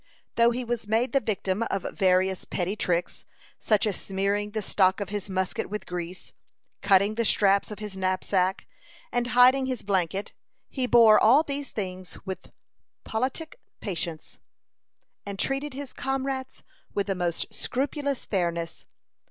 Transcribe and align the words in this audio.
Though 0.33 0.49
he 0.49 0.63
was 0.65 0.87
made 0.87 1.11
the 1.11 1.19
victim 1.19 1.61
of 1.69 1.85
various 1.95 2.43
petty 2.43 2.75
tricks, 2.75 3.23
such 3.59 3.85
as 3.85 4.01
smearing 4.01 4.49
the 4.49 4.61
stock 4.63 4.99
of 4.99 5.09
his 5.09 5.29
musket 5.29 5.69
with 5.69 5.85
grease, 5.85 6.33
cutting 6.81 7.13
the 7.13 7.23
straps 7.23 7.69
of 7.69 7.77
his 7.77 7.95
knapsack, 7.95 8.65
and 9.11 9.27
hiding 9.27 9.67
his 9.67 9.83
blanket, 9.83 10.33
he 10.69 10.87
bore 10.87 11.19
all 11.19 11.43
these 11.43 11.69
things 11.69 12.17
with 12.25 12.51
politic 13.03 13.57
patience, 13.79 14.39
and 15.23 15.37
treated 15.37 15.75
his 15.75 15.93
comrades 15.93 16.63
with 16.95 17.05
the 17.05 17.13
most 17.13 17.53
scrupulous 17.53 18.25
fairness. 18.25 18.87